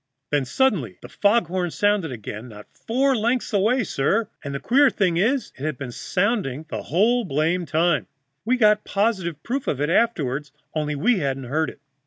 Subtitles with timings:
[0.31, 4.89] "Then suddenly the fog horn sounded again, not four lengths away, sir, and the queer
[4.89, 8.07] thing is it had been sounding the whole blamed time
[8.43, 11.79] we got positive proof of it afterward only we hadn't heard it.